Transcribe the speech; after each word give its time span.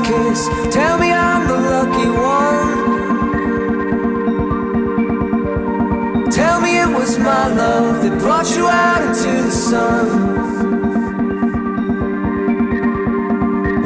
I'm 0.00 0.06
kiss. 0.06 0.48
Tell 0.74 0.98
me 0.98 1.12
I'm 1.12 1.46
the 1.46 1.56
lucky 1.56 2.08
one. 2.08 2.70
Tell 6.30 6.60
me 6.60 6.78
it 6.80 6.88
was 6.88 7.18
my 7.18 7.48
love 7.48 8.02
that 8.02 8.18
brought 8.18 8.50
you 8.56 8.66
out 8.66 9.02
into 9.02 9.42
the 9.42 9.50
sun. 9.50 10.06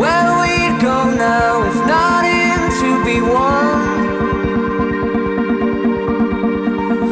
Where 0.00 0.38
we'd 0.40 0.80
go 0.80 1.10
now 1.14 1.62
if 1.70 1.76
not 1.86 2.24
in 2.24 2.70
to 2.80 3.04
be 3.04 3.20
one? 3.20 3.98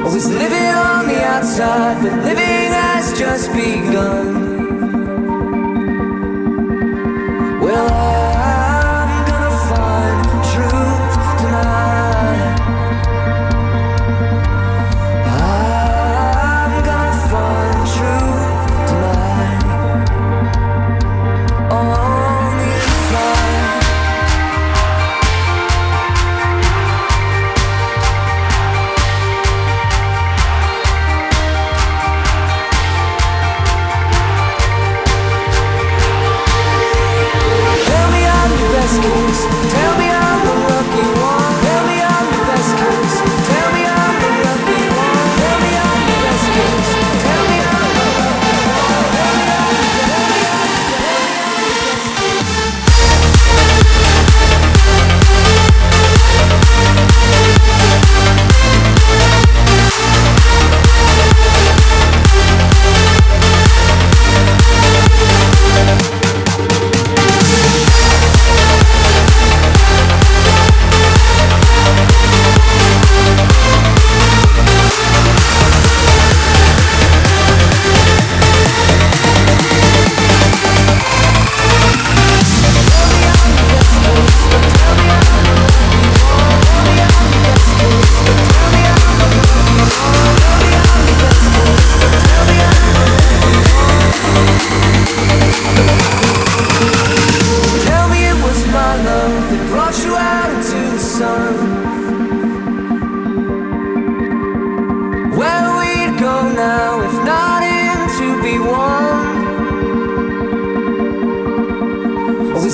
Always 0.04 0.28
living 0.28 0.74
on 0.74 1.06
the 1.06 1.22
outside, 1.24 2.02
but 2.02 2.14
living 2.24 2.72
has 2.82 3.12
just 3.18 3.52
begun. 3.52 4.46
Well, 7.60 7.88
I'm 7.92 8.27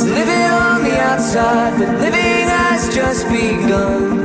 Living 0.03 0.43
on 0.43 0.83
the 0.83 0.99
outside, 1.01 1.79
but 1.79 2.01
living 2.01 2.49
has 2.49 2.93
just 2.93 3.29
begun. 3.29 4.24